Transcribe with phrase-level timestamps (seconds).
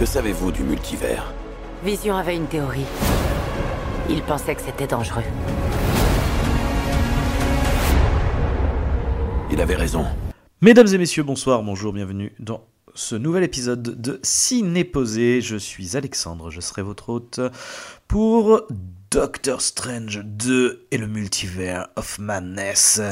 [0.00, 1.30] Que savez-vous du multivers?
[1.84, 2.86] Vision avait une théorie.
[4.08, 5.22] Il pensait que c'était dangereux.
[9.52, 10.06] Il avait raison.
[10.62, 16.48] Mesdames et messieurs, bonsoir, bonjour, bienvenue dans ce nouvel épisode de Ciné Je suis Alexandre,
[16.48, 17.38] je serai votre hôte
[18.08, 18.62] pour
[19.10, 23.02] Doctor Strange 2 et le multivers of madness.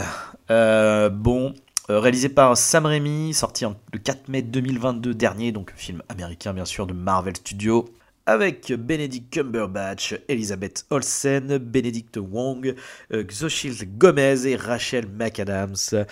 [0.51, 1.53] Euh, bon,
[1.89, 6.87] réalisé par Sam Raimi, sorti le 4 mai 2022 dernier, donc film américain bien sûr
[6.87, 7.89] de Marvel Studios
[8.29, 12.75] avec Benedict Cumberbatch, Elizabeth Olsen, Benedict Wong,
[13.15, 16.05] euh, Xochitl Gomez et Rachel McAdams.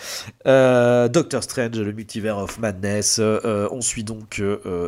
[0.46, 3.18] Euh, Doctor Strange, le multivers of madness.
[3.20, 4.42] Euh, on suit donc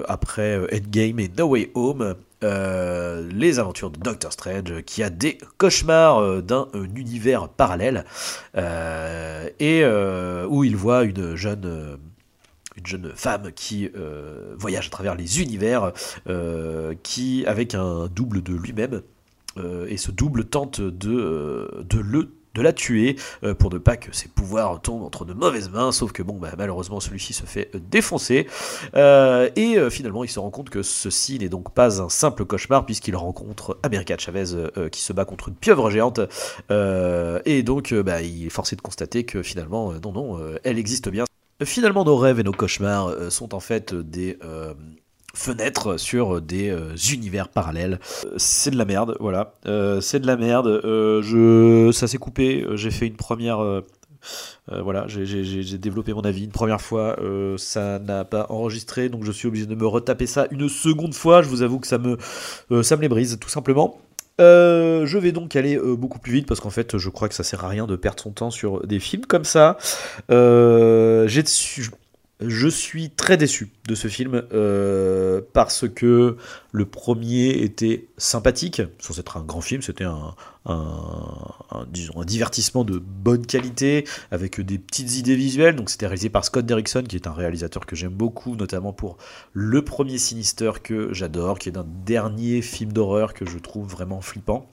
[0.08, 2.14] après Endgame et No Way Home.
[2.42, 8.04] Les aventures de Doctor Strange qui a des cauchemars d'un univers parallèle
[8.54, 11.98] et où il voit une jeune
[12.78, 15.92] une jeune femme qui euh, voyage à travers les univers,
[16.28, 19.02] euh, qui avec un double de lui-même,
[19.56, 23.16] euh, et ce double tente de le de la tuer
[23.58, 26.52] pour ne pas que ses pouvoirs tombent entre de mauvaises mains, sauf que bon, bah,
[26.56, 28.46] malheureusement celui-ci se fait défoncer,
[28.94, 33.16] et finalement il se rend compte que ceci n'est donc pas un simple cauchemar, puisqu'il
[33.16, 34.44] rencontre America Chavez
[34.90, 36.20] qui se bat contre une pieuvre géante,
[36.70, 41.24] et donc bah, il est forcé de constater que finalement, non, non, elle existe bien,
[41.64, 44.38] Finalement, nos rêves et nos cauchemars euh, sont en fait des
[45.38, 48.00] euh, fenêtres sur des euh, univers parallèles.
[48.36, 49.54] c'est de la merde, voilà.
[50.00, 50.80] c'est de la merde.
[50.84, 52.64] je, ça s'est coupé.
[52.74, 53.82] J'ai fait une première.
[54.68, 57.16] voilà, j'ai développé mon avis une première fois,
[57.56, 61.42] ça n'a pas enregistré, donc je suis obligé de me retaper ça une seconde fois.
[61.42, 62.18] Je vous avoue que ça me,
[62.82, 63.98] ça me les brise, tout simplement.
[64.40, 67.34] Euh, je vais donc aller euh, beaucoup plus vite parce qu'en fait, je crois que
[67.34, 69.78] ça sert à rien de perdre son temps sur des films comme ça.
[70.30, 71.42] Euh, j'ai
[72.40, 76.36] je suis très déçu de ce film euh, parce que
[76.70, 80.34] le premier était sympathique, sans être un grand film, c'était un,
[80.66, 85.74] un divertissement de bonne qualité avec des petites idées visuelles.
[85.74, 89.18] Donc c'était réalisé par Scott Derrickson, qui est un réalisateur que j'aime beaucoup, notamment pour
[89.52, 94.20] le premier Sinister que j'adore, qui est un dernier film d'horreur que je trouve vraiment
[94.20, 94.70] flippant.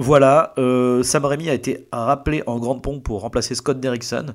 [0.00, 4.26] Voilà, euh, Sam Raimi a été rappelé en grande pompe pour remplacer Scott Derrickson.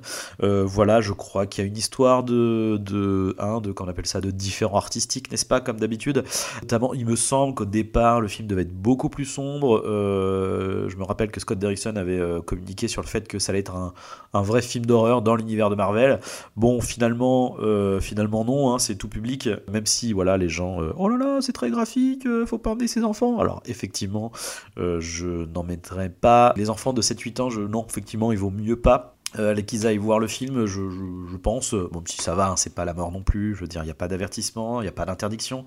[0.42, 4.04] Euh, voilà, je crois qu'il y a une histoire de, de, hein, de qu'on appelle
[4.04, 6.22] ça, de différents artistiques, n'est-ce pas, comme d'habitude?
[6.60, 9.82] Notamment, il me semble qu'au départ, le film devait être beaucoup plus sombre.
[9.86, 13.60] Euh, je me rappelle que Scott Derrickson avait communiqué sur le fait que ça allait
[13.60, 16.20] être un, vrai film d'horreur dans l'univers de Marvel.
[16.56, 17.56] Bon, finalement,
[18.00, 19.48] finalement non, hein, c'est tout public.
[19.72, 23.02] Même si, voilà, les gens, oh là là, c'est très graphique, faut pas emmener ses
[23.02, 23.38] enfants.
[23.38, 24.30] Alors, effectivement,
[24.76, 26.52] je n'en mettrais pas.
[26.56, 29.96] Les enfants de 7-8 ans, je, non, effectivement, il vaut mieux pas euh, qu'ils aillent
[29.96, 31.74] voir le film, je, pense.
[31.74, 33.54] Bon, si ça va, hein, c'est pas la mort non plus.
[33.54, 35.64] Je veux dire, il n'y a pas d'avertissement, il n'y a pas d'interdiction.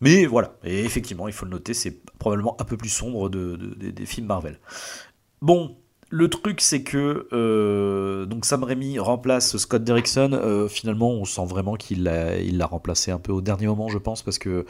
[0.00, 3.56] Mais voilà, et effectivement, il faut le noter, c'est probablement un peu plus sombre de,
[3.56, 4.58] des films Marvel.
[5.42, 5.76] Bon,
[6.08, 10.30] le truc, c'est que euh, Sam Raimi remplace Scott Derrickson.
[10.32, 14.22] Euh, finalement, on sent vraiment qu'il l'a, remplacé un peu au dernier moment, je pense,
[14.22, 14.66] parce que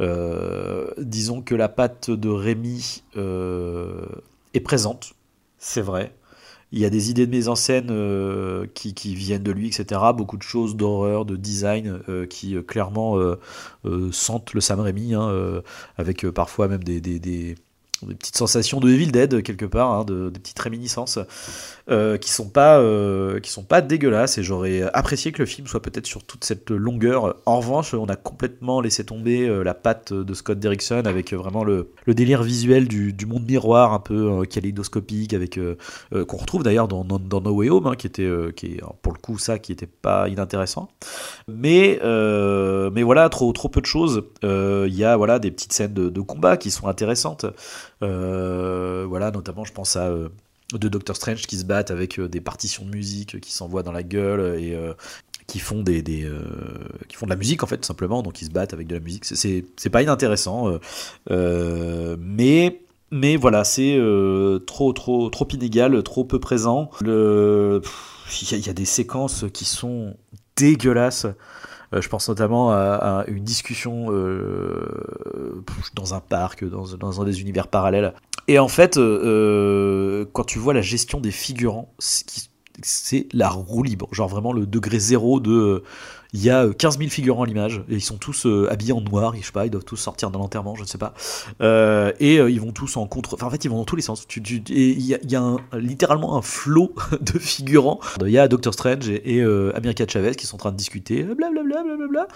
[0.00, 5.14] euh, disons que la patte de Raimi est présente,
[5.58, 6.14] c'est vrai.
[6.72, 7.88] Il y a des idées de mise en scène
[8.74, 10.00] qui, viennent de lui, etc.
[10.16, 12.00] Beaucoup de choses d'horreur, de design
[12.30, 13.18] qui clairement
[14.10, 15.62] sentent le Sam Raimi, hein,
[15.98, 17.56] avec parfois même des
[18.06, 21.18] petites sensations de Evil Dead quelque part, hein, de, des petites réminiscences
[21.90, 25.66] euh, qui sont pas euh, qui sont pas dégueulasses et j'aurais apprécié que le film
[25.66, 27.34] soit peut-être sur toute cette longueur.
[27.44, 31.64] En revanche, on a complètement laissé tomber euh, la patte de Scott Derrickson avec vraiment
[31.64, 35.58] le, délire visuel du, monde miroir un peu kaléidoscopique avec
[36.12, 39.18] qu'on retrouve d'ailleurs dans, dans, No Way Home, hein, qui était qui est pour le
[39.18, 40.88] coup ça qui était pas inintéressant.
[41.48, 41.98] Mais
[42.92, 44.22] mais voilà, trop trop peu de choses.
[44.44, 47.46] Il y a voilà des petites scènes de combat qui sont intéressantes.
[48.02, 50.28] Euh, voilà, notamment, je pense à euh,
[50.72, 53.92] de Doctor Strange qui se battent avec euh, des partitions de musique qui s'envoient dans
[53.92, 54.76] la gueule et
[55.46, 58.22] qui font des, qui font de la musique en fait simplement.
[58.22, 59.24] Donc ils se battent avec de la musique.
[59.24, 60.78] C'est pas inintéressant
[61.28, 63.98] mais mais voilà c'est
[64.66, 66.90] trop trop trop inégal trop peu présent.
[67.02, 70.16] Il y, a des séquences qui sont
[70.56, 71.26] dégueulasses
[72.00, 77.68] je pense notamment à, une discussion euh, dans un parc, dans, dans, un des univers
[77.68, 78.14] parallèles.
[78.48, 84.08] Et en fait, euh, quand tu vois la gestion des figurants, c'est la roue libre.
[84.12, 85.82] Genre vraiment le degré zéro de
[86.34, 88.92] il y a 15 euh, 000 figurants à l'image, et ils sont tous euh, habillés
[88.92, 91.12] en noir, je sais pas, ils doivent tous sortir d'un enterrement, je ne sais pas.
[91.60, 93.34] Euh, et ils vont tous en contre.
[93.34, 94.26] Enfin, en fait, ils vont dans tous les sens.
[94.36, 98.00] et il y a, littéralement un flot de figurants.
[98.20, 99.42] Il y a Doctor Strange et,
[99.74, 102.28] America Chavez qui sont en train de discuter, blablabla, blablabla.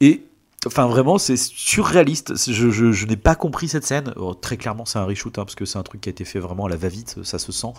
[0.00, 0.24] Et
[0.64, 2.36] Enfin, vraiment, c'est surréaliste.
[2.36, 4.12] Je, n'ai pas compris cette scène.
[4.14, 6.24] Oh, très clairement, c'est un reshoot, hein, parce que c'est un truc qui a été
[6.24, 7.72] fait vraiment à la va-vite, ça se sent.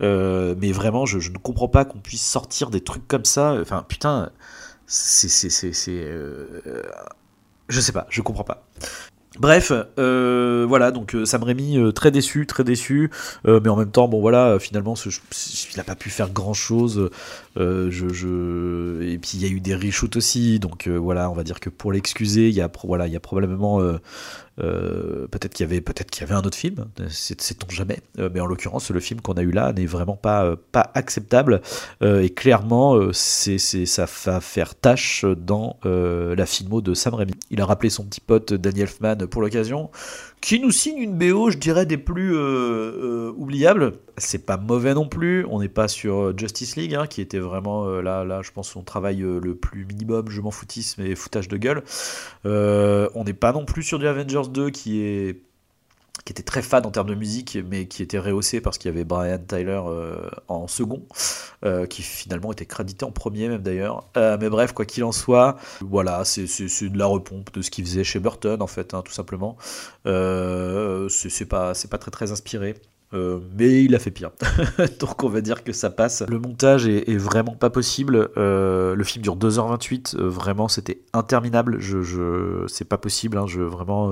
[0.00, 3.58] Mais vraiment, je, ne comprends pas qu'on puisse sortir des trucs comme ça.
[3.60, 4.30] Enfin, putain,
[4.86, 5.28] c'est.
[5.28, 6.82] c'est, euh,
[7.68, 8.66] je sais pas, je comprends pas.
[9.40, 13.10] Bref, euh, voilà, donc euh, Sam Raimi euh, très déçu, très déçu,
[13.44, 17.10] mais en même temps, bon voilà, finalement, il n'a pas pu faire grand chose.
[17.56, 21.70] Et puis il y a eu des reshoots aussi, donc voilà, on va dire que
[21.70, 23.80] pour l'excuser, il y a, probablement
[24.56, 28.00] peut-être qu'il y avait un autre film, sait-on jamais.
[28.18, 30.56] Mais en l'occurrence, le film qu'on a eu là n'est vraiment pas
[30.94, 31.60] acceptable
[32.02, 37.34] et clairement, ça va faire tâche dans la filmo de Sam Raimi.
[37.50, 38.88] Il a rappelé son petit pote Daniel
[39.30, 39.90] Pour l'occasion,
[40.40, 42.36] qui nous signe une BO, je dirais, des plus
[43.36, 43.94] oubliables.
[44.18, 45.46] C'est pas mauvais non plus.
[45.50, 48.82] On n'est pas sur Justice League, hein, qui était vraiment là, là, je pense son
[48.82, 50.28] travail le plus minimum.
[50.28, 51.82] Je m'en foutisme et foutage de gueule.
[52.44, 55.40] on n'est pas non plus sur du Avengers 2 qui est
[56.24, 58.94] qui était très fade en termes de musique, mais qui était rehaussé parce qu'il y
[58.94, 60.16] avait Brian Tyler euh,
[60.48, 61.02] en second,
[61.64, 64.08] euh, qui finalement était crédité en premier même d'ailleurs.
[64.16, 66.46] Euh, mais bref, quoi qu'il en soit, voilà, c'est
[66.88, 69.56] de la repompe de ce qu'il faisait chez Burton en fait, hein, tout simplement.
[70.04, 72.74] c'est pas, pas très très inspiré.
[73.12, 74.30] mais il a fait pire.
[75.00, 76.22] Donc on va dire que ça passe.
[76.26, 78.30] Le montage est, vraiment pas possible.
[78.36, 80.16] le film dure 2h28.
[80.22, 81.80] vraiment, c'était interminable.
[81.80, 83.36] Je, je c'est pas possible.
[83.36, 84.10] Hein, je vraiment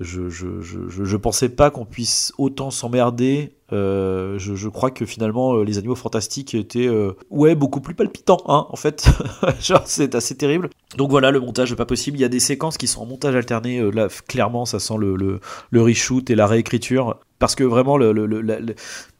[0.00, 3.54] je, je, je, je, pensais pas qu'on puisse autant s'emmerder.
[3.72, 7.94] Euh, je, je, crois que finalement euh, les animaux fantastiques étaient euh, ouais beaucoup plus
[7.94, 9.08] palpitants hein, en fait.
[9.60, 10.68] Genre c'est assez terrible.
[10.96, 12.18] Donc voilà le montage pas possible.
[12.18, 13.90] Il y a des séquences qui sont en montage alterné.
[13.90, 15.40] Là clairement ça sent le, le,
[15.70, 18.74] le reshoot et la réécriture parce que vraiment le, le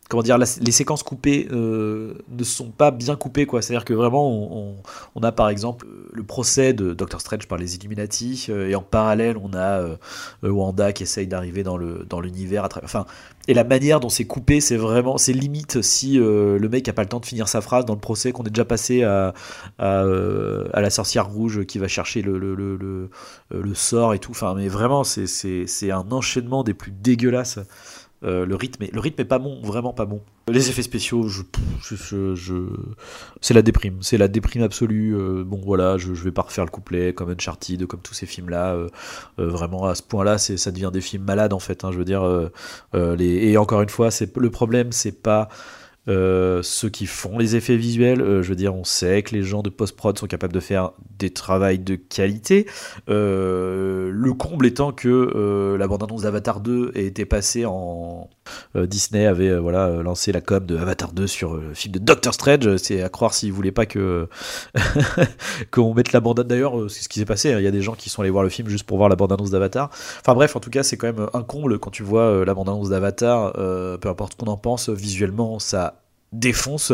[0.09, 3.61] comment dire, les séquences coupées euh, ne sont pas bien coupées, quoi.
[3.61, 4.77] C'est-à-dire que vraiment,
[5.15, 8.83] on, a par exemple le procès de Doctor Strange par les Illuminati, euh, et en
[8.83, 9.97] parallèle, on a euh,
[10.43, 12.69] Wanda qui essaye d'arriver dans le dans l'univers.
[12.85, 13.07] Enfin,
[13.49, 17.03] et la manière dont c'est coupé, c'est vraiment, c'est limite si le mec a pas
[17.03, 19.35] le temps de finir sa phrase dans le procès, qu'on est déjà passé à
[19.79, 22.55] à, la sorcière rouge qui va chercher le le,
[23.51, 24.33] le, sort et tout.
[24.33, 27.59] Enfin, mais vraiment, c'est un enchaînement des plus dégueulasses.
[28.25, 30.23] Euh, le rythme, est, le rythme est pas bon, vraiment pas bon.
[30.49, 31.43] Les effets spéciaux, je,
[32.35, 32.67] je,
[33.43, 35.15] c'est la déprime, c'est la déprime absolue.
[35.15, 38.75] Euh, bon voilà, je, vais pas refaire le couplet comme Uncharted, comme tous ces films-là.
[38.75, 38.89] Euh,
[39.37, 41.85] vraiment à ce point-là, c'est ça devient des films malades en fait.
[41.85, 42.25] Hein, je veux dire,
[42.95, 45.49] et encore une fois, c'est le problème, c'est pas
[46.09, 49.43] euh, ceux qui font les effets visuels, euh, je veux dire, on sait que les
[49.43, 52.67] gens de post-prod sont capables de faire des travails de qualité.
[53.09, 58.31] Euh, le comble étant que la bande-annonce d'Avatar 2 a été passée en.
[58.75, 62.77] Disney avait voilà, lancé la com de Avatar 2 sur le film de Doctor Strange.
[62.77, 64.29] C'est à croire s'ils voulaient pas que
[65.71, 66.49] qu'on mette la bande-annonce.
[66.49, 67.53] D'ailleurs, c'est ce qui s'est passé.
[67.53, 67.59] Hein.
[67.59, 69.17] Il y a des gens qui sont allés voir le film juste pour voir la
[69.17, 69.91] bande-annonce d'Avatar.
[70.21, 72.91] Enfin bref, en tout cas, c'est quand même un comble quand tu vois la bande-annonce
[72.91, 73.53] d'Avatar.
[73.53, 76.03] peu importe qu'on en pense, visuellement, ça
[76.33, 76.93] défonce.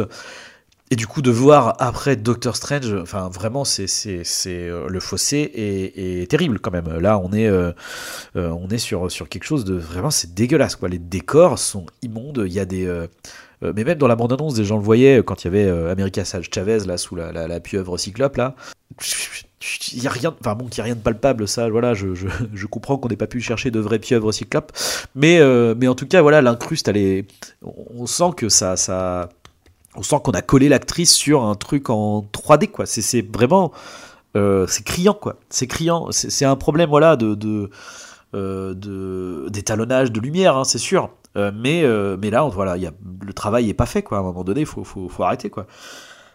[0.92, 3.86] Et du coup, de voir après Doctor Strange, enfin vraiment, c'est
[4.46, 6.98] euh, le fossé est, terrible quand même.
[6.98, 7.72] Là, on est euh,
[8.36, 10.90] euh, on est sur sur quelque chose de vraiment c'est dégueulasse quoi.
[10.90, 12.44] Les décors sont immondes.
[12.46, 12.86] Il y a des
[13.62, 16.80] mais même dans la bande-annonce, des gens le voyaient quand il y avait America Chavez
[16.80, 18.54] là sous la, la, pieuvre cyclope là.
[19.92, 22.14] Il y a rien, enfin bon, qu'il y a rien de palpable, ça, voilà, je,
[22.14, 24.72] je, je comprends qu'on n'ait pas pu chercher de vraies pieuvres cyclopes,
[25.14, 25.40] mais,
[25.76, 27.26] mais en tout cas, voilà, l'incruste, elle est,
[27.62, 29.28] on sent que ça, ça,
[29.94, 32.86] on sent qu'on a collé l'actrice sur un truc en 3D, quoi.
[32.86, 33.72] C'est vraiment,
[34.36, 35.36] euh, c'est criant, quoi.
[35.50, 36.08] C'est criant.
[36.10, 37.70] C'est un problème, voilà, de, de,
[38.34, 41.10] euh, d'étalonnage de, lumière, hein, c'est sûr.
[41.36, 41.84] Euh, mais,
[42.18, 44.18] mais là, voilà, y a, le travail est pas fait, quoi.
[44.18, 45.66] À un moment donné, il faut, faut, faut arrêter, quoi.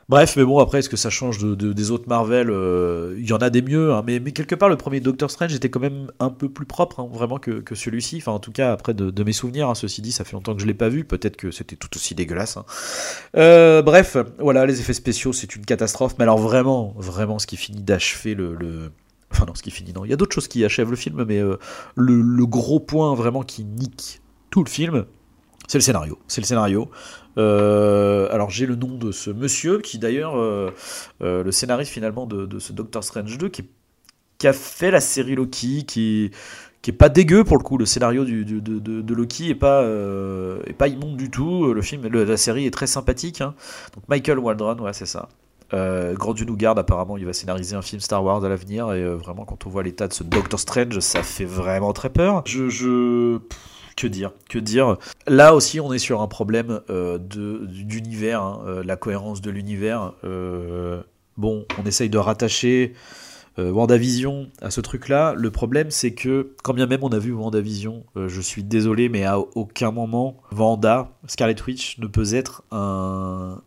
[0.10, 3.34] Bref, mais bon, après, est-ce que ça change de, des autres Marvel euh, Il y
[3.34, 6.10] en a des mieux, hein, mais, quelque part, le premier Doctor Strange était quand même
[6.22, 8.18] un peu plus propre, hein, vraiment, que, que celui-ci.
[8.18, 10.62] Enfin, en tout cas, après, de, mes souvenirs, hein, ceci dit, ça fait longtemps que
[10.62, 11.04] je l'ai pas vu.
[11.04, 12.58] Peut-être que c'était tout aussi dégueulasse.
[13.36, 16.16] Euh, bref, voilà, les effets spéciaux, c'est une catastrophe.
[16.20, 18.94] Mais alors, vraiment, vraiment, ce qui finit d'achever le.
[19.34, 20.06] Enfin, non, ce qui finit, non.
[20.06, 21.58] Il y a d'autres choses qui achèvent le film, mais euh,
[21.96, 24.22] le gros point, vraiment, qui nique
[24.52, 25.06] tout le film,
[25.68, 26.18] c'est le scénario.
[26.28, 26.90] C'est le scénario.
[27.38, 30.72] Euh, alors j'ai le nom de ce monsieur qui d'ailleurs euh,
[31.22, 33.64] euh, le scénariste finalement de, ce Doctor Strange 2 qui,
[34.48, 36.32] a fait la série Loki qui
[36.82, 39.84] qui est pas dégueu pour le coup le scénario de, de, Loki est pas
[40.66, 43.54] est pas immonde du tout le film la série est très sympathique hein.
[43.94, 45.30] donc Michael Waldron ouais c'est ça
[45.70, 48.94] Grand Dieu nous garde, apparemment, il va scénariser un film Star Wars à l'avenir.
[48.94, 52.42] Et vraiment, quand on voit l'état de ce Doctor Strange, ça fait vraiment très peur.
[52.46, 53.40] Je
[53.98, 58.84] que dire Que dire Là aussi, on est sur un problème euh, d'univers, hein, euh,
[58.86, 60.14] la cohérence de l'univers.
[60.24, 61.02] Euh,
[61.36, 62.94] bon, on essaye de rattacher
[63.58, 65.34] WandaVision à ce truc-là.
[65.36, 69.26] Le problème, c'est que, quand bien même on a vu WandaVision, je suis désolé, mais
[69.26, 73.60] à aucun moment, Wanda, Scarlet Witch, ne peut être un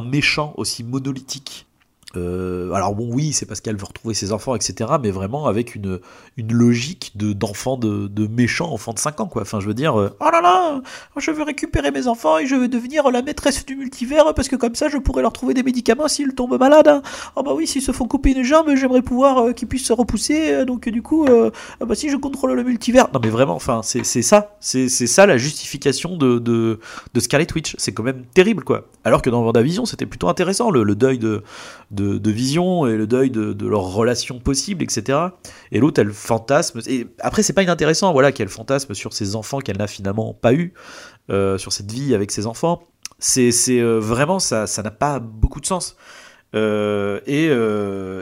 [0.00, 1.67] méchant aussi monolithique
[2.16, 5.74] euh, alors bon oui c'est parce qu'elle veut retrouver ses enfants etc mais vraiment avec
[5.74, 6.00] une,
[6.38, 9.42] une logique de, d'enfant de, de méchant enfant de 5 ans quoi.
[9.42, 10.80] Enfin je veux dire euh, oh là là
[11.18, 14.56] je veux récupérer mes enfants et je veux devenir la maîtresse du multivers parce que
[14.56, 17.02] comme ça je pourrais leur trouver des médicaments s'ils tombent malades hein.
[17.36, 19.92] oh bah oui s'ils se font couper une jambe j'aimerais pouvoir euh, qu'ils puissent se
[19.92, 23.82] repousser donc du coup ah bah si je contrôle le multivers non mais vraiment enfin
[23.82, 24.56] c'est, ça.
[24.60, 26.80] C'est, c'est ça la justification de, de,
[27.14, 27.74] de Scarlet Witch.
[27.78, 28.88] C'est quand même terrible quoi.
[29.04, 31.42] Alors que dans WandaVision c'était plutôt intéressant le, deuil de
[31.90, 31.97] de,
[32.30, 35.18] vision et le deuil de, de leurs relations possibles, etc.
[35.72, 36.80] Et l'autre, elle fantasme.
[36.86, 40.52] Et après, c'est pas inintéressant, voilà, qu'elle fantasme sur ses enfants qu'elle n'a finalement pas
[40.52, 40.74] eu,
[41.30, 42.82] euh, sur cette vie avec ses enfants.
[43.18, 45.96] C'est euh, vraiment ça, ça n'a pas beaucoup de sens.
[46.54, 47.46] Euh, et,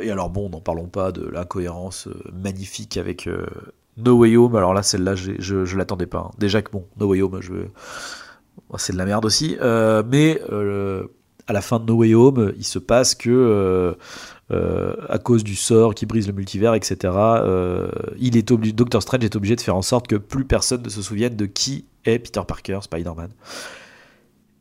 [0.04, 3.28] et, alors bon, n'en parlons pas de l'incohérence magnifique avec
[3.96, 4.56] No Way Home.
[4.56, 6.18] Alors là, celle-là, je, je l'attendais pas.
[6.18, 6.30] Hein.
[6.38, 7.52] Déjà que bon, No Way Home, je
[8.78, 9.56] c'est de la merde aussi.
[9.60, 10.40] mais
[11.48, 13.94] à la fin de No Way Home, il se passe que euh,
[14.50, 17.12] euh, à cause du sort qui brise le multivers, etc.
[17.14, 17.88] Euh,
[18.18, 20.88] il est obligé, Doctor Strange est obligé de faire en sorte que plus personne ne
[20.88, 23.30] se souvienne de qui est Peter Parker, Spider-Man.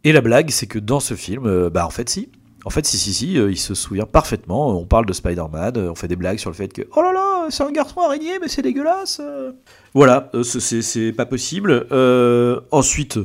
[0.03, 2.29] Et la blague, c'est que dans ce film, bah en fait si,
[2.63, 4.79] en fait si si si, il se souvient parfaitement.
[4.79, 7.47] On parle de Spider-Man, on fait des blagues sur le fait que oh là là,
[7.49, 9.19] c'est un garçon araignée, mais c'est dégueulasse.
[9.95, 11.87] Voilà, c'est pas possible.
[12.71, 13.17] ensuite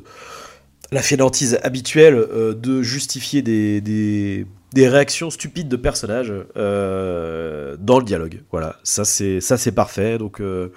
[0.93, 8.43] la fainéantise habituelle euh, de justifier des, réactions stupides de personnages euh, dans le dialogue.
[8.51, 10.19] Voilà, ça c'est parfait.
[10.19, 10.73] Donc euh,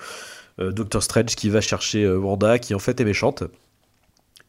[0.60, 3.44] Doctor Strange qui va chercher Wanda, qui en fait est méchante.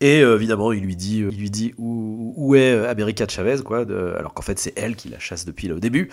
[0.00, 3.86] Et évidemment, il lui dit, où, est America Chavez, quoi,
[4.18, 6.10] alors qu'en fait c'est elle qui la chasse depuis le début.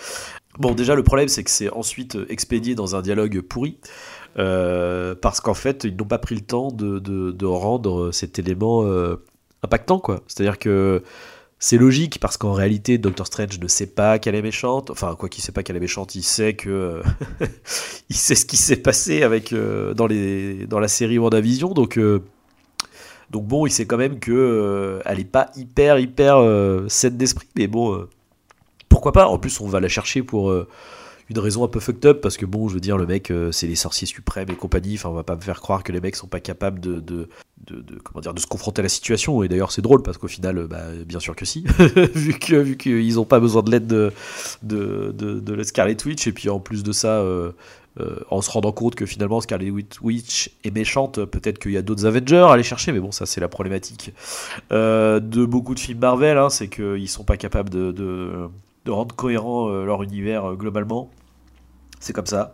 [0.60, 3.80] Bon, déjà le problème c'est que c'est ensuite expédié dans un dialogue pourri.
[4.36, 8.86] parce qu'en fait, ils n'ont pas pris le temps de rendre cet élément
[9.64, 10.24] impactant, quoi.
[10.28, 11.04] C'est-à-dire que
[11.60, 14.90] c'est logique parce qu'en réalité, Doctor Strange ne sait pas qu'elle est méchante.
[14.90, 17.02] Enfin, quoi qu'il sait pas qu'elle est méchante, il sait que
[18.10, 21.74] il sait ce qui s'est passé avec euh, dans la série WandaVision.
[21.74, 22.24] Donc euh,
[23.30, 26.44] donc bon, il sait quand même que euh, elle est pas hyper hyper
[26.88, 28.08] saine d'esprit, mais bon,
[28.90, 29.28] pourquoi pas?
[29.28, 30.52] En plus, on va la chercher pour
[31.32, 33.52] une raison un peu fucked up parce que bon, je veux dire, le mec, euh,
[33.52, 34.96] c'est les sorciers suprêmes et compagnie.
[34.96, 37.30] Enfin, on va pas me faire croire que les mecs sont pas capables de,
[37.68, 39.44] de, de se confronter à la situation.
[39.44, 41.64] Et d'ailleurs, c'est drôle parce qu'au final, bah, bien sûr que si,
[42.16, 44.12] vu que vu qu'ils ont pas besoin de l'aide de,
[44.64, 46.28] de, de, Scarlet Witch.
[46.28, 47.20] Et puis en plus de ça.
[47.20, 47.52] Euh,
[48.00, 51.82] euh, en se rendant compte que finalement Scarlet Witch est méchante, peut-être qu'il y a
[51.82, 54.14] d'autres Avengers à aller chercher, mais bon, ça c'est la problématique
[54.70, 59.68] de beaucoup de films Marvel, hein, c'est qu'ils sont pas capables de, de rendre cohérent
[59.68, 61.12] leur univers globalement
[62.02, 62.52] c'est comme ça.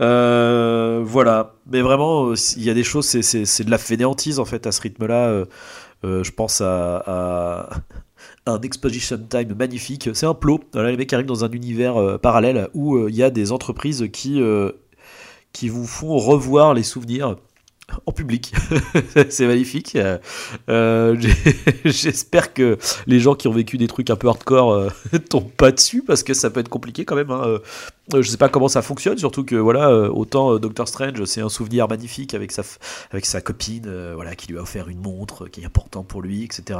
[0.00, 4.44] Euh, voilà, mais vraiment, euh, il y a des choses, c'est de la fainéantise en
[4.44, 5.28] fait à ce rythme-là.
[5.28, 7.68] Euh, je pense à,
[8.46, 10.10] un exposition time magnifique.
[10.14, 10.60] C'est un plot.
[10.74, 14.40] les mecs arrivent dans un univers parallèle où il y a des entreprises qui,
[15.52, 17.36] qui vous font revoir les souvenirs
[18.06, 18.52] en public.
[19.28, 19.96] c'est magnifique.
[20.68, 21.16] Euh,
[21.84, 24.90] j'espère que les gens qui ont vécu des trucs un peu hardcore euh,
[25.30, 27.30] tombent pas dessus parce que ça peut être compliqué quand même.
[27.30, 27.58] Hein.
[28.12, 31.48] Euh, je sais pas comment ça fonctionne, surtout que voilà, autant Doctor Strange, c'est un
[31.48, 32.62] souvenir magnifique avec sa,
[33.10, 36.44] avec sa copine, voilà, qui lui a offert une montre qui est important pour lui,
[36.44, 36.78] etc.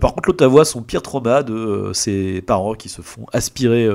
[0.00, 3.86] par contre, l'autre voit son pire trauma de ses parents qui se font aspirer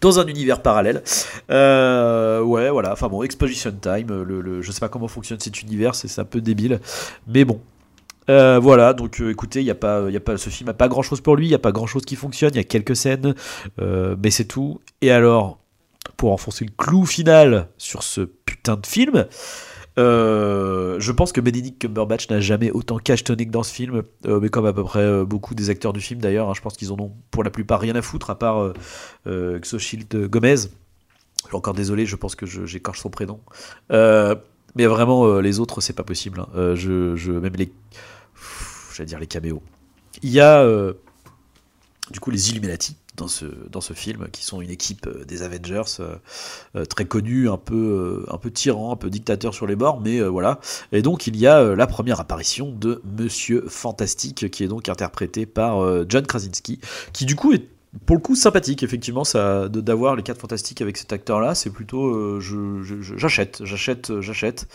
[0.00, 1.02] dans un univers parallèle.
[1.50, 2.92] Euh, ouais, voilà.
[2.92, 4.22] Enfin bon, Exposition Time.
[4.22, 6.80] Le, je sais pas comment fonctionne cet univers, c'est un peu débile,
[7.26, 7.60] mais bon.
[8.28, 10.86] Euh, voilà, donc euh, écoutez, y a pas, y a pas, ce film n'a pas
[10.86, 12.64] grand chose pour lui, il n'y a pas grand chose qui fonctionne, il y a
[12.64, 13.34] quelques scènes,
[13.78, 14.80] mais c'est tout.
[15.00, 15.58] Et alors,
[16.16, 19.26] pour enfoncer le clou final sur ce putain de film,
[19.98, 24.40] euh, je pense que Benedict Cumberbatch n'a jamais autant cachetonné que dans ce film, euh,
[24.40, 26.76] mais comme à peu près euh, beaucoup des acteurs du film d'ailleurs, hein, je pense
[26.76, 28.72] qu'ils en ont pour la plupart rien à foutre à part
[29.26, 30.56] Xochitl Gomez.
[31.52, 33.40] Encore désolé, je pense que j'écorche son prénom.
[33.90, 36.40] mais vraiment, les autres, c'est pas possible.
[36.40, 36.74] Hein.
[36.74, 37.72] je, même les.
[38.94, 39.62] J'allais dire les caméos.
[40.22, 40.64] Il y a
[42.10, 45.42] du coup les Illuminati dans ce, dans ce film, qui sont une équipe euh, des
[45.42, 46.16] Avengers euh,
[46.74, 50.20] euh, très connue, un peu, un peu tyran, un peu dictateur sur les bords, mais
[50.22, 50.58] voilà.
[50.92, 55.46] Et donc il y a la première apparition de Monsieur Fantastique, qui est donc interprété
[55.46, 56.80] par John Krasinski,
[57.12, 57.64] qui du coup est
[58.06, 61.70] pour le coup sympathique effectivement ça d'avoir les quatre fantastiques avec cet acteur là c'est
[61.70, 64.68] plutôt j'achète j'achète j'achète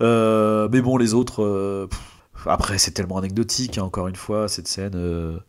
[0.00, 1.88] mais bon les autres
[2.44, 5.40] après c'est tellement anecdotique hein, encore une fois cette scène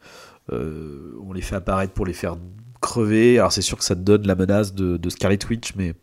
[0.52, 2.38] on les fait apparaître pour les faire
[2.82, 3.40] crever.
[3.40, 5.94] Alors c'est sûr que ça te donne la menace de, Scarlet Witch, mais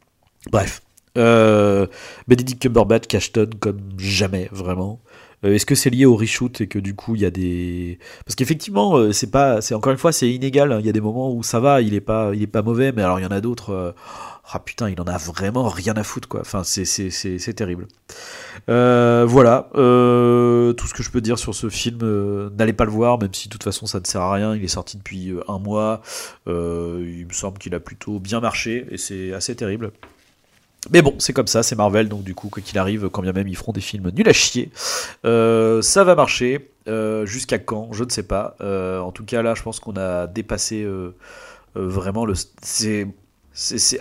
[0.50, 0.82] bref.
[1.14, 5.00] Benedict Cumberbatch, Cashton comme jamais, vraiment.
[5.44, 7.98] Euh, est-ce que c'est lié au reshoot et que du coup il y a des
[8.24, 10.78] parce qu'effectivement euh, c'est pas c'est encore une fois c'est inégal hein.
[10.80, 12.92] il y a des moments où ça va il est pas il est pas mauvais
[12.92, 13.92] mais alors il y en a d'autres euh,
[14.52, 17.86] ah putain il en a vraiment rien à foutre quoi enfin c'est terrible
[18.66, 23.32] voilà tout ce que je peux dire sur ce film n'allez pas le voir même
[23.32, 26.02] si de toute façon ça ne sert à rien il est sorti depuis un mois
[26.46, 29.92] il me semble qu'il a plutôt bien marché et c'est assez terrible
[30.90, 33.32] mais bon, c'est comme ça, c'est Marvel, donc du coup, quoi qu'il arrive, quand bien
[33.32, 34.70] même ils feront des films nuls à chier,
[35.24, 36.70] euh, ça va marcher.
[36.86, 38.56] Euh, jusqu'à quand Je ne sais pas.
[38.60, 40.86] Euh, en tout cas, là, je pense qu'on a dépassé
[41.74, 42.34] vraiment le.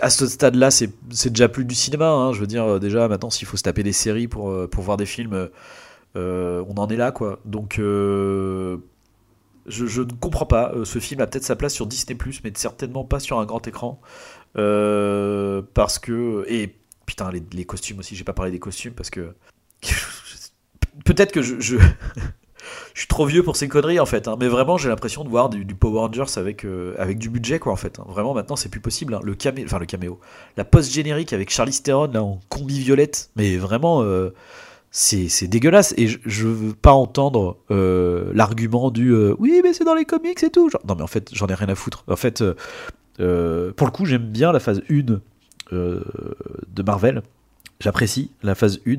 [0.00, 0.90] À ce stade-là, c'est,
[1.30, 2.10] déjà plus du cinéma.
[2.10, 2.32] Hein.
[2.32, 5.06] je veux dire, déjà, maintenant, s'il faut se taper des séries pour, pour voir des
[5.06, 5.48] films,
[6.14, 7.40] on en est là, quoi.
[7.44, 7.80] Donc.
[9.66, 10.74] Je, ne comprends pas.
[10.84, 14.00] Ce film a peut-être sa place sur Disney, mais certainement pas sur un grand écran.
[14.56, 16.44] Euh, parce que.
[16.48, 19.34] Et putain, les, costumes aussi, j'ai pas parlé des costumes parce que.
[21.04, 21.76] Peut-être que je...
[23.00, 24.36] suis trop vieux pour ces conneries en fait, hein.
[24.38, 27.72] mais vraiment j'ai l'impression de voir du, Power Rangers avec, euh, avec du budget quoi
[27.72, 27.98] en fait.
[27.98, 28.04] Hein.
[28.08, 29.14] Vraiment maintenant c'est plus possible.
[29.14, 29.20] Hein.
[29.22, 30.20] Le caméo, enfin le caméo,
[30.56, 34.30] la post générique avec Charlie Theron en combi violette, mais vraiment euh,
[34.90, 40.04] c'est dégueulasse et je, je, veux pas entendre l'argument du oui mais c'est dans les
[40.04, 40.70] comics et tout.
[40.86, 42.04] Non mais en fait j'en ai rien à foutre.
[42.06, 42.44] En fait
[43.20, 45.20] euh, pour le coup, j'aime bien la phase 1
[45.72, 46.00] euh,
[46.68, 47.22] de Marvel.
[47.84, 48.92] J'apprécie la phase 1.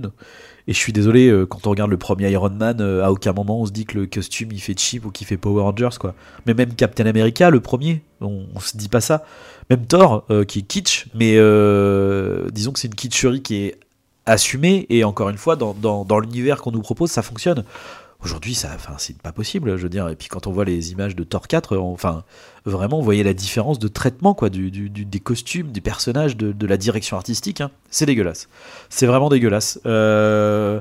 [0.68, 3.62] Et je suis désolé, euh, quand on regarde le premier Iron Man, à aucun moment
[3.62, 6.14] on se dit que le costume il fait cheap ou qu'il fait Power Rangers, quoi.
[6.46, 9.26] Mais même Captain America, le premier, on, se dit pas ça.
[9.72, 11.34] Même Thor, qui est kitsch, mais
[12.52, 13.80] disons que c'est une kitscherie qui est
[14.28, 17.64] assumée, et encore une fois, dans l'univers qu'on nous propose, ça fonctionne.
[18.24, 20.08] Aujourd'hui, ça, enfin, c'est pas possible, je veux dire.
[20.10, 22.24] Et puis quand on voit les images de Thor 4, enfin,
[22.66, 26.78] vraiment, vous voyez la différence de traitement, quoi, du, des costumes, des personnages, de, la
[26.78, 27.62] direction artistique.
[27.62, 27.72] Hein.
[27.92, 28.48] C'est dégueulasse.
[28.90, 29.80] C'est vraiment dégueulasse.
[29.86, 30.80] Euh,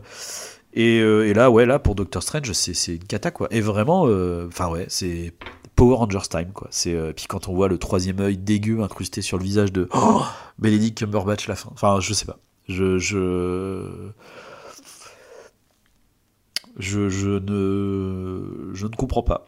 [0.76, 3.48] euh, et, là, ouais, là, pour Doctor Strange, c'est une cata, quoi.
[3.50, 5.32] Et vraiment, euh, ouais, c'est
[5.76, 6.68] Power Rangers time, quoi.
[6.70, 10.22] C'est puis quand on voit le troisième œil dégueu incrusté sur le visage de oh,
[10.58, 11.70] Benedict Cumberbatch, la fin.
[11.72, 12.38] Enfin, je sais pas.
[12.68, 14.12] Je, je
[16.78, 19.46] je, ne, je ne comprends pas.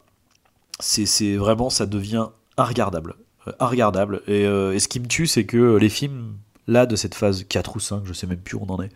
[0.79, 3.15] C'est vraiment, ça devient regardable
[3.61, 6.37] regardable euh, Et, euh, et, ce qui me tue, c'est que les films,
[6.67, 8.91] là, de cette phase 4 ou 5, je sais même plus où on en est,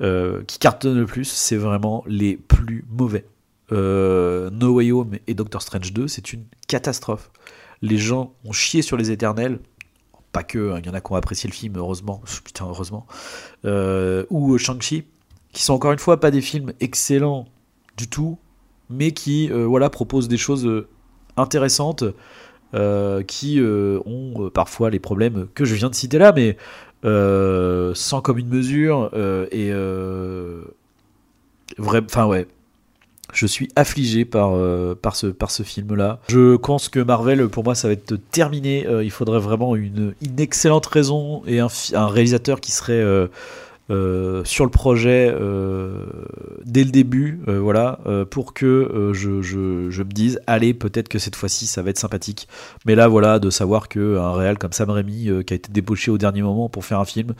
[0.00, 3.26] euh, qui cartonnent le plus, c'est vraiment les plus mauvais.
[3.70, 7.30] no Way Home et Doctor Strange 2, c'est une catastrophe.
[7.80, 9.58] Les gens ont chié sur les éternels,
[10.30, 13.06] pas que, hein, il y en a qui ont apprécié le film, heureusement, putain, heureusement,
[13.64, 15.04] ou Shang-Chi,
[15.52, 17.46] qui sont encore une fois pas des films excellents
[17.96, 18.38] du tout,
[18.90, 20.86] mais qui euh, voilà proposent des choses euh,
[21.36, 22.04] intéressantes,
[22.74, 26.56] euh, qui ont parfois les problèmes que je viens de citer là, mais
[27.02, 29.10] sans commune mesure
[29.50, 29.72] et
[31.78, 32.46] enfin ouais.
[33.34, 34.52] Je suis affligé par,
[34.96, 36.18] par ce, par ce film-là.
[36.28, 38.86] Je pense que Marvel, pour moi, ça va être terminé.
[39.02, 43.02] il faudrait vraiment une, excellente raison et un réalisateur qui serait
[43.90, 46.06] euh, sur le projet euh,
[46.64, 47.98] dès le début, euh, voilà,
[48.30, 52.48] pour que je, me dise, allez, peut-être que cette fois-ci ça va être sympathique.
[52.86, 56.18] Mais là, voilà, de savoir qu'un réal comme Sam Raimi, qui a été débauché au
[56.18, 57.34] dernier moment pour faire un film,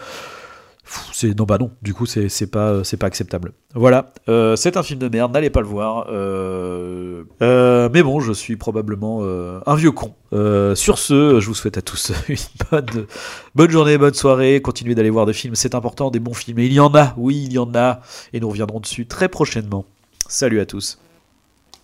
[1.12, 3.52] c'est non bah non du coup c'est pas c'est pas acceptable.
[3.74, 6.06] Voilà euh, c'est un film de merde n'allez pas le voir.
[6.10, 10.14] Euh, euh, mais bon je suis probablement un vieux con.
[10.74, 12.36] Sur ce je vous souhaite à tous une
[12.70, 13.06] bonne
[13.54, 14.60] bonne journée bonne soirée.
[14.60, 16.58] Continuez d'aller voir des films c'est important des bons films.
[16.58, 18.00] Et il y en a oui il y en a.
[18.32, 19.84] Et nous reviendrons dessus très prochainement.
[20.28, 20.98] Salut à tous